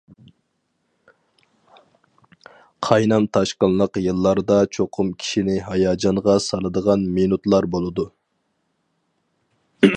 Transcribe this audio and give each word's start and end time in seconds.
قاينام- 2.87 3.27
تاشقىنلىق 3.37 3.99
يىللاردا 4.05 4.57
چوقۇم 4.77 5.13
كىشىنى 5.25 5.59
ھاياجانغا 5.69 6.37
سالىدىغان 6.47 7.07
مىنۇتلار 7.19 7.69
بولىدۇ. 7.77 8.07